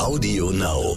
[0.00, 0.96] Audio Now.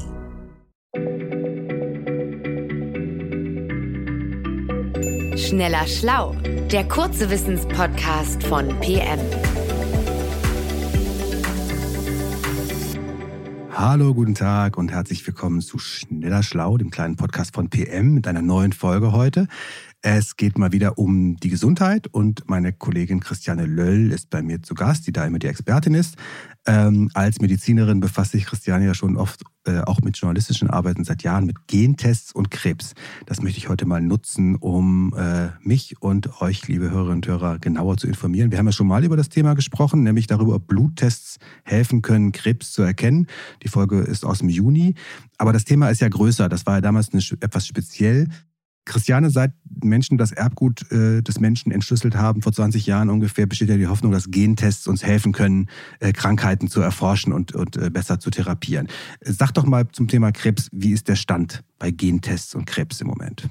[5.36, 6.38] Schneller Schlau,
[6.72, 9.20] der kurze Wissenspodcast von PM.
[13.74, 18.26] Hallo, guten Tag und herzlich willkommen zu Schneller Schlau, dem kleinen Podcast von PM mit
[18.26, 19.50] einer neuen Folge heute.
[20.06, 24.62] Es geht mal wieder um die Gesundheit und meine Kollegin Christiane Löll ist bei mir
[24.62, 26.18] zu Gast, die da immer die Expertin ist.
[26.68, 31.24] Ähm, als Medizinerin befasst sich Christiane ja schon oft äh, auch mit journalistischen Arbeiten seit
[31.24, 32.96] Jahren mit Gentests und Krebs.
[33.28, 37.60] Das möchte ich heute mal nutzen, um äh, mich und euch, liebe Hörerinnen und Hörer,
[37.60, 38.52] genauer zu informieren.
[38.52, 42.34] Wir haben ja schon mal über das Thema gesprochen, nämlich darüber, ob Bluttests helfen können,
[42.34, 43.28] Krebs zu erkennen.
[43.64, 44.96] Die Folge ist aus dem Juni.
[45.38, 46.50] Aber das Thema ist ja größer.
[46.50, 48.28] Das war ja damals eine, etwas speziell.
[48.86, 49.52] Christiane, seit
[49.84, 53.88] Menschen das Erbgut äh, des Menschen entschlüsselt haben, vor 20 Jahren ungefähr, besteht ja die
[53.88, 55.70] Hoffnung, dass Gentests uns helfen können,
[56.00, 58.88] äh, Krankheiten zu erforschen und, und äh, besser zu therapieren.
[59.22, 63.08] Sag doch mal zum Thema Krebs, wie ist der Stand bei Gentests und Krebs im
[63.08, 63.50] Moment?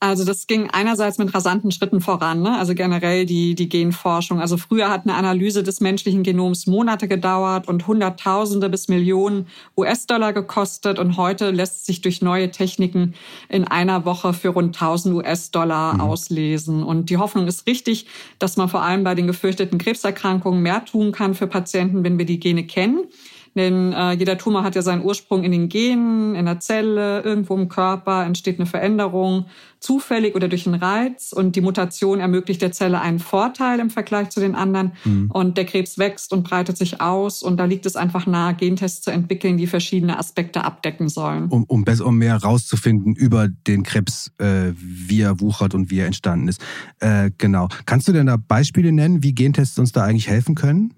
[0.00, 2.56] Also das ging einerseits mit rasanten Schritten voran, ne?
[2.56, 4.40] also generell die, die Genforschung.
[4.40, 10.32] Also früher hat eine Analyse des menschlichen Genoms Monate gedauert und Hunderttausende bis Millionen US-Dollar
[10.32, 13.14] gekostet und heute lässt sich durch neue Techniken
[13.48, 16.00] in einer Woche für rund 1000 US-Dollar mhm.
[16.00, 16.84] auslesen.
[16.84, 18.06] Und die Hoffnung ist richtig,
[18.38, 22.26] dass man vor allem bei den gefürchteten Krebserkrankungen mehr tun kann für Patienten, wenn wir
[22.26, 23.08] die Gene kennen.
[23.54, 27.54] Denn äh, jeder Tumor hat ja seinen Ursprung in den Genen, in der Zelle, irgendwo
[27.56, 29.46] im Körper entsteht eine Veränderung,
[29.80, 31.32] zufällig oder durch einen Reiz.
[31.32, 34.92] Und die Mutation ermöglicht der Zelle einen Vorteil im Vergleich zu den anderen.
[35.04, 35.30] Mhm.
[35.30, 37.42] Und der Krebs wächst und breitet sich aus.
[37.42, 41.48] Und da liegt es einfach nahe, Gentests zu entwickeln, die verschiedene Aspekte abdecken sollen.
[41.48, 46.00] Um, um, besser, um mehr rauszufinden über den Krebs, äh, wie er wuchert und wie
[46.00, 46.60] er entstanden ist.
[47.00, 47.68] Äh, genau.
[47.86, 50.94] Kannst du denn da Beispiele nennen, wie Gentests uns da eigentlich helfen können?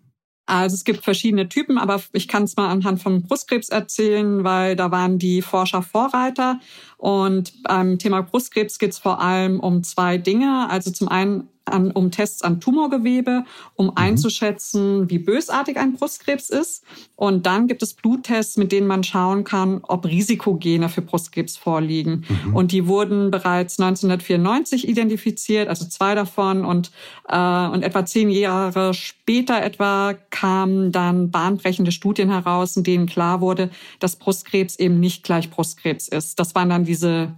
[0.47, 4.75] Also es gibt verschiedene Typen, aber ich kann es mal anhand von Brustkrebs erzählen, weil
[4.75, 6.59] da waren die Forscher Vorreiter.
[6.97, 10.69] Und beim Thema Brustkrebs geht es vor allem um zwei Dinge.
[10.69, 13.45] Also zum einen an, um Tests an Tumorgewebe,
[13.75, 13.93] um mhm.
[13.95, 16.85] einzuschätzen, wie bösartig ein Brustkrebs ist.
[17.17, 22.25] Und dann gibt es Bluttests, mit denen man schauen kann, ob Risikogene für Brustkrebs vorliegen.
[22.29, 22.55] Mhm.
[22.55, 26.65] Und die wurden bereits 1994 identifiziert, also zwei davon.
[26.65, 26.91] Und,
[27.29, 33.41] äh, und etwa zehn Jahre später etwa kamen dann bahnbrechende Studien heraus, in denen klar
[33.41, 36.39] wurde, dass Brustkrebs eben nicht gleich Brustkrebs ist.
[36.39, 37.33] Das waren dann diese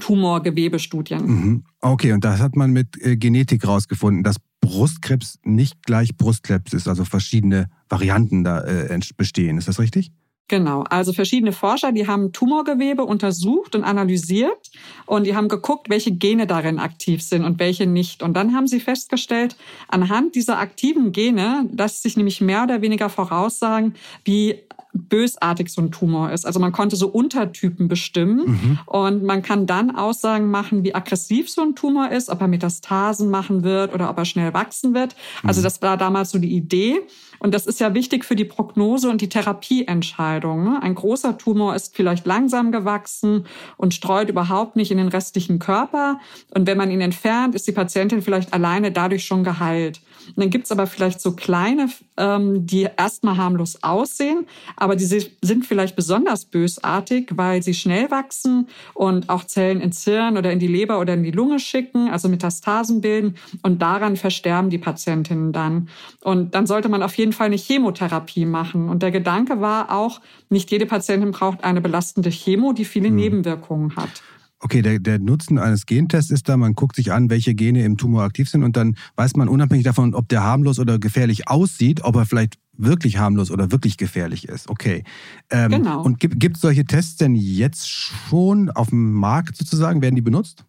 [0.00, 1.26] Tumorgewebestudien.
[1.26, 1.64] Mhm.
[1.80, 6.88] Okay, und das hat man mit äh, Genetik rausgefunden, dass Brustkrebs nicht gleich Brustkrebs ist,
[6.88, 9.58] also verschiedene Varianten da äh, bestehen.
[9.58, 10.10] Ist das richtig?
[10.48, 14.70] Genau, also verschiedene Forscher, die haben Tumorgewebe untersucht und analysiert
[15.06, 18.22] und die haben geguckt, welche Gene darin aktiv sind und welche nicht.
[18.22, 19.56] Und dann haben sie festgestellt,
[19.88, 23.94] anhand dieser aktiven Gene, dass sich nämlich mehr oder weniger voraussagen,
[24.26, 24.58] wie
[24.94, 26.46] bösartig so ein Tumor ist.
[26.46, 28.78] Also man konnte so Untertypen bestimmen mhm.
[28.86, 33.28] und man kann dann Aussagen machen, wie aggressiv so ein Tumor ist, ob er Metastasen
[33.28, 35.16] machen wird oder ob er schnell wachsen wird.
[35.42, 35.64] Also mhm.
[35.64, 37.00] das war damals so die Idee.
[37.40, 40.64] Und das ist ja wichtig für die Prognose und die Therapieentscheidung.
[40.64, 40.82] Ne?
[40.82, 43.44] Ein großer Tumor ist vielleicht langsam gewachsen
[43.76, 46.20] und streut überhaupt nicht in den restlichen Körper.
[46.54, 50.00] Und wenn man ihn entfernt, ist die Patientin vielleicht alleine dadurch schon geheilt.
[50.28, 54.46] Und dann gibt's aber vielleicht so kleine, ähm, die erstmal harmlos aussehen,
[54.76, 60.36] aber die sind vielleicht besonders bösartig, weil sie schnell wachsen und auch Zellen ins Hirn
[60.36, 63.36] oder in die Leber oder in die Lunge schicken, also Metastasen bilden.
[63.62, 65.88] Und daran versterben die Patientinnen dann.
[66.22, 68.88] Und dann sollte man auf jeden Fall eine Chemotherapie machen.
[68.88, 73.16] Und der Gedanke war auch, nicht jede Patientin braucht eine belastende Chemo, die viele mhm.
[73.16, 74.22] Nebenwirkungen hat.
[74.64, 77.98] Okay, der, der Nutzen eines Gentests ist da, man guckt sich an, welche Gene im
[77.98, 82.02] Tumor aktiv sind und dann weiß man unabhängig davon, ob der harmlos oder gefährlich aussieht,
[82.02, 84.70] ob er vielleicht wirklich harmlos oder wirklich gefährlich ist.
[84.70, 85.04] Okay.
[85.50, 86.02] Ähm, genau.
[86.02, 90.00] Und gibt es solche Tests denn jetzt schon auf dem Markt sozusagen?
[90.00, 90.64] Werden die benutzt?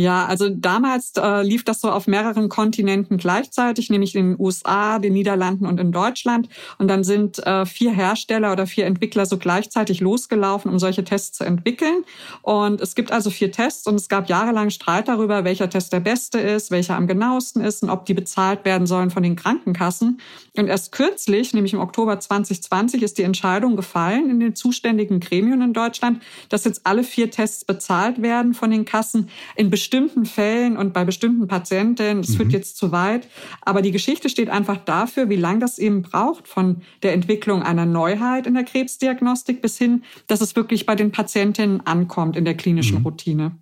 [0.00, 4.98] Ja, also damals äh, lief das so auf mehreren Kontinenten gleichzeitig, nämlich in den USA,
[4.98, 6.48] den Niederlanden und in Deutschland.
[6.78, 11.36] Und dann sind äh, vier Hersteller oder vier Entwickler so gleichzeitig losgelaufen, um solche Tests
[11.36, 12.04] zu entwickeln.
[12.40, 16.00] Und es gibt also vier Tests und es gab jahrelang Streit darüber, welcher Test der
[16.00, 20.18] beste ist, welcher am genauesten ist und ob die bezahlt werden sollen von den Krankenkassen.
[20.56, 25.60] Und erst kürzlich, nämlich im Oktober 2020, ist die Entscheidung gefallen in den zuständigen Gremien
[25.60, 29.89] in Deutschland, dass jetzt alle vier Tests bezahlt werden von den Kassen in bestimmten
[30.24, 32.34] Fällen und bei bestimmten Patienten, das mhm.
[32.36, 33.28] führt jetzt zu weit,
[33.62, 37.86] aber die Geschichte steht einfach dafür, wie lange das eben braucht von der Entwicklung einer
[37.86, 42.56] Neuheit in der Krebsdiagnostik bis hin, dass es wirklich bei den Patientinnen ankommt in der
[42.56, 43.04] klinischen mhm.
[43.04, 43.52] Routine.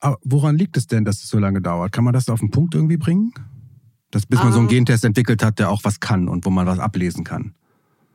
[0.00, 1.92] Aber woran liegt es denn, dass es so lange dauert?
[1.92, 3.32] Kann man das auf den Punkt irgendwie bringen?
[4.10, 4.70] Dass bis man so einen ah.
[4.70, 7.54] Gentest entwickelt hat, der auch was kann und wo man was ablesen kann.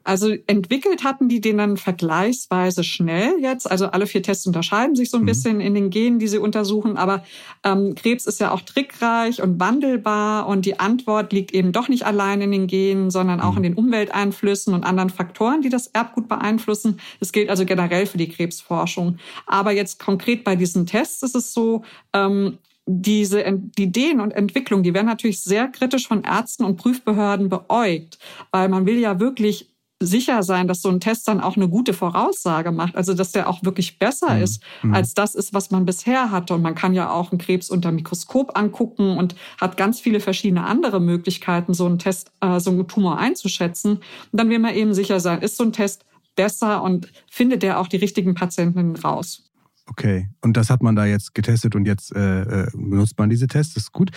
[0.03, 3.69] Also entwickelt hatten die den dann vergleichsweise schnell jetzt.
[3.69, 5.27] Also alle vier Tests unterscheiden sich so ein mhm.
[5.27, 6.97] bisschen in den Genen, die sie untersuchen.
[6.97, 7.23] Aber
[7.63, 12.05] ähm, Krebs ist ja auch trickreich und wandelbar und die Antwort liegt eben doch nicht
[12.05, 13.57] allein in den Genen, sondern auch mhm.
[13.57, 16.99] in den Umwelteinflüssen und anderen Faktoren, die das Erbgut beeinflussen.
[17.19, 19.17] Das gilt also generell für die Krebsforschung.
[19.45, 21.83] Aber jetzt konkret bei diesen Tests ist es so,
[22.13, 23.43] ähm, diese
[23.77, 28.17] die Ideen und Entwicklung, die werden natürlich sehr kritisch von Ärzten und Prüfbehörden beäugt,
[28.51, 29.70] weil man will ja wirklich
[30.01, 33.47] sicher sein, dass so ein Test dann auch eine gute Voraussage macht, also dass der
[33.47, 34.43] auch wirklich besser mhm.
[34.43, 34.93] ist, mhm.
[34.93, 36.53] als das ist, was man bisher hatte.
[36.53, 40.65] Und man kann ja auch einen Krebs unter Mikroskop angucken und hat ganz viele verschiedene
[40.65, 43.97] andere Möglichkeiten, so einen Test, äh, so einen Tumor einzuschätzen.
[43.97, 44.01] Und
[44.31, 46.05] dann will man eben sicher sein, ist so ein Test
[46.35, 49.43] besser und findet der auch die richtigen Patienten raus.
[49.87, 53.47] Okay, und das hat man da jetzt getestet und jetzt äh, äh, benutzt man diese
[53.47, 54.11] Tests, das ist gut.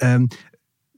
[0.00, 0.28] Ähm,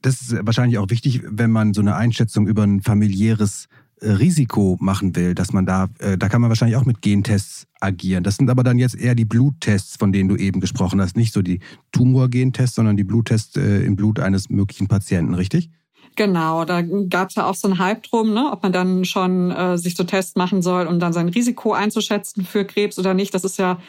[0.01, 3.67] das ist wahrscheinlich auch wichtig, wenn man so eine Einschätzung über ein familiäres
[4.03, 8.23] Risiko machen will, dass man da, äh, da kann man wahrscheinlich auch mit Gentests agieren.
[8.23, 11.33] Das sind aber dann jetzt eher die Bluttests, von denen du eben gesprochen hast, nicht
[11.33, 11.59] so die
[11.91, 15.69] Tumorgentests, sondern die Bluttests äh, im Blut eines möglichen Patienten, richtig?
[16.15, 18.49] Genau, da gab es ja auch so einen Hype drum, ne?
[18.51, 22.45] ob man dann schon äh, sich so Tests machen soll, um dann sein Risiko einzuschätzen
[22.45, 23.33] für Krebs oder nicht.
[23.33, 23.79] Das ist ja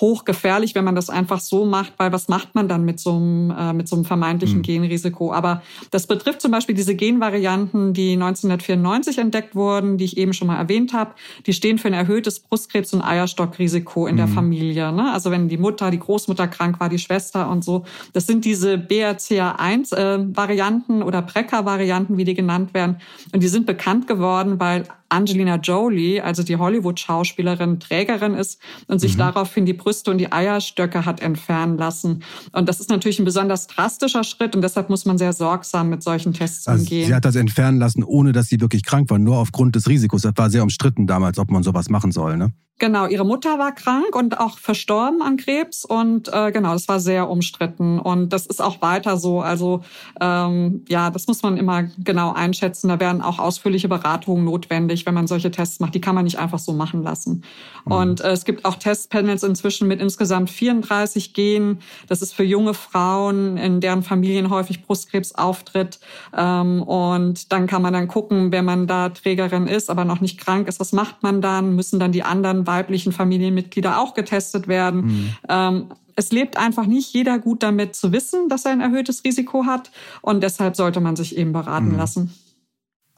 [0.00, 3.50] hochgefährlich, wenn man das einfach so macht, weil was macht man dann mit so einem,
[3.50, 4.62] äh, mit so einem vermeintlichen mhm.
[4.62, 5.32] Genrisiko?
[5.32, 10.48] Aber das betrifft zum Beispiel diese Genvarianten, die 1994 entdeckt wurden, die ich eben schon
[10.48, 11.12] mal erwähnt habe.
[11.46, 14.18] Die stehen für ein erhöhtes Brustkrebs- und Eierstockrisiko in mhm.
[14.18, 14.92] der Familie.
[14.92, 15.12] Ne?
[15.12, 17.84] Also wenn die Mutter, die Großmutter krank war, die Schwester und so.
[18.14, 22.98] Das sind diese BRCA1-Varianten äh, oder BRCA-Varianten, wie die genannt werden.
[23.32, 29.14] Und die sind bekannt geworden, weil Angelina Jolie, also die Hollywood-Schauspielerin, Trägerin ist und sich
[29.14, 29.18] mhm.
[29.18, 32.22] daraufhin die Brüste und die Eierstöcke hat entfernen lassen.
[32.52, 36.02] Und das ist natürlich ein besonders drastischer Schritt und deshalb muss man sehr sorgsam mit
[36.02, 37.06] solchen Tests also umgehen.
[37.06, 40.22] Sie hat das entfernen lassen, ohne dass sie wirklich krank war, nur aufgrund des Risikos.
[40.22, 42.52] Das war sehr umstritten damals, ob man sowas machen soll, ne?
[42.82, 46.98] Genau, ihre Mutter war krank und auch verstorben an Krebs und äh, genau, das war
[46.98, 49.40] sehr umstritten und das ist auch weiter so.
[49.40, 49.84] Also
[50.20, 52.88] ähm, ja, das muss man immer genau einschätzen.
[52.88, 55.94] Da werden auch ausführliche Beratungen notwendig, wenn man solche Tests macht.
[55.94, 57.44] Die kann man nicht einfach so machen lassen.
[57.84, 57.92] Mhm.
[57.92, 61.78] Und äh, es gibt auch Testpanels inzwischen mit insgesamt 34 Genen.
[62.08, 66.00] Das ist für junge Frauen, in deren Familien häufig Brustkrebs auftritt.
[66.36, 70.38] Ähm, und dann kann man dann gucken, wenn man da Trägerin ist, aber noch nicht
[70.38, 71.76] krank ist, was macht man dann?
[71.76, 75.00] Müssen dann die anderen weiblichen Familienmitglieder auch getestet werden.
[75.00, 75.30] Mhm.
[75.48, 75.86] Ähm,
[76.16, 79.90] es lebt einfach nicht jeder gut damit zu wissen, dass er ein erhöhtes Risiko hat.
[80.20, 81.96] Und deshalb sollte man sich eben beraten mhm.
[81.96, 82.34] lassen.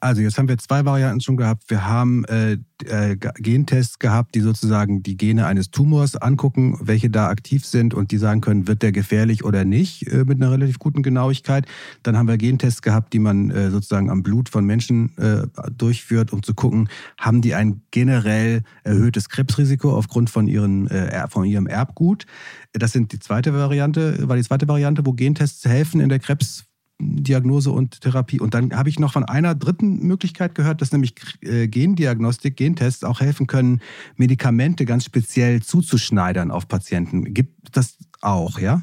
[0.05, 1.65] Also jetzt haben wir zwei Varianten schon gehabt.
[1.69, 7.29] Wir haben äh, äh, Gentests gehabt, die sozusagen die Gene eines Tumors angucken, welche da
[7.29, 10.79] aktiv sind und die sagen können, wird der gefährlich oder nicht, äh, mit einer relativ
[10.79, 11.65] guten Genauigkeit.
[12.03, 16.35] Dann haben wir Gentests gehabt, die man äh, sozusagen am Blut von Menschen äh, durchführt,
[16.35, 21.67] um zu gucken, haben die ein generell erhöhtes Krebsrisiko aufgrund von, ihren, äh, von ihrem
[21.67, 22.27] Erbgut.
[22.75, 26.67] Das sind die zweite Variante, war die zweite Variante, wo Gentests helfen in der Krebs
[27.05, 28.41] Diagnose und Therapie.
[28.41, 33.05] Und dann habe ich noch von einer dritten Möglichkeit gehört, dass nämlich äh, Gendiagnostik, Gentests
[33.05, 33.81] auch helfen können,
[34.17, 37.35] Medikamente ganz speziell zuzuschneidern auf Patienten.
[37.35, 38.83] Gibt das auch, ja?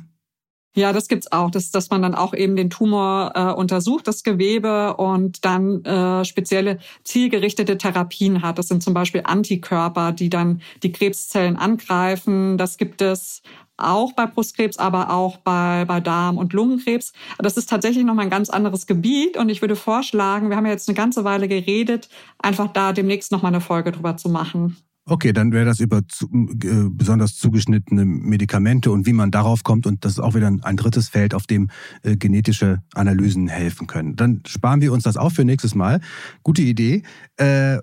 [0.73, 4.23] Ja, das gibt's auch, dass, dass man dann auch eben den Tumor äh, untersucht, das
[4.23, 8.57] Gewebe und dann äh, spezielle zielgerichtete Therapien hat.
[8.57, 12.57] Das sind zum Beispiel Antikörper, die dann die Krebszellen angreifen.
[12.57, 13.41] Das gibt es
[13.81, 17.13] auch bei Brustkrebs, aber auch bei, bei Darm- und Lungenkrebs.
[17.39, 20.71] Das ist tatsächlich nochmal ein ganz anderes Gebiet und ich würde vorschlagen, wir haben ja
[20.71, 22.09] jetzt eine ganze Weile geredet,
[22.39, 24.77] einfach da demnächst nochmal eine Folge drüber zu machen.
[25.05, 29.87] Okay, dann wäre das über zu, äh, besonders zugeschnittene Medikamente und wie man darauf kommt.
[29.87, 31.69] Und das ist auch wieder ein, drittes Feld, auf dem
[32.03, 34.15] äh, genetische Analysen helfen können.
[34.15, 36.01] Dann sparen wir uns das auf für nächstes Mal.
[36.43, 37.01] Gute Idee.
[37.37, 37.79] Äh,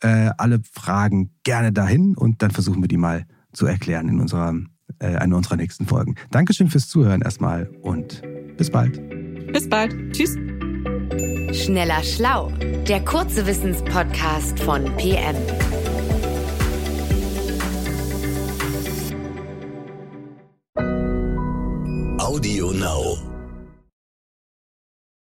[0.00, 4.54] Äh, alle Fragen gerne dahin und dann versuchen wir die mal zu erklären in unserer,
[4.98, 6.14] äh, einer unserer nächsten Folgen.
[6.30, 8.22] Dankeschön fürs Zuhören erstmal und
[8.56, 9.00] bis bald.
[9.52, 9.96] Bis bald.
[10.12, 10.36] Tschüss.
[11.54, 12.50] Schneller Schlau,
[12.88, 15.36] der kurze Wissenspodcast von PM.
[22.18, 23.33] Audio Now.